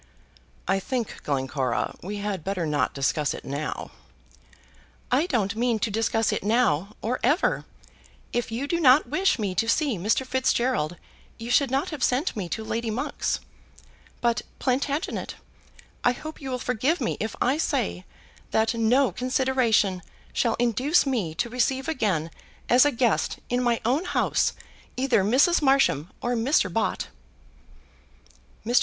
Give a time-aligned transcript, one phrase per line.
[0.67, 3.91] "I think, Glencora, we had better not discuss it now."
[5.11, 7.65] "I don't mean to discuss it now, or ever.
[8.33, 10.25] If you did not wish me to see Mr.
[10.25, 10.97] Fitzgerald
[11.37, 13.41] you should not have sent me to Lady Monk's.
[14.21, 15.35] But, Plantagenet,
[16.03, 18.03] I hope you will forgive me if I say
[18.49, 20.01] that no consideration
[20.33, 22.31] shall induce me to receive again
[22.69, 24.53] as a guest, in my own house,
[24.97, 25.61] either Mrs.
[25.61, 26.73] Marsham or Mr.
[26.73, 27.09] Bott."
[28.65, 28.79] Mr.